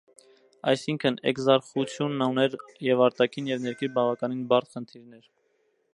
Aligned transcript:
Այսինքն 0.69 1.17
էկզարխությունն 1.31 2.25
ուներ 2.27 2.57
և 2.87 3.03
արտաքին 3.09 3.53
և 3.53 3.63
ներքին 3.67 3.95
բավականին 3.99 4.45
բարդ 4.55 4.73
խնդիրներ։ 4.77 5.33